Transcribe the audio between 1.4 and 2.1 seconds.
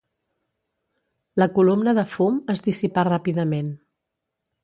La columna de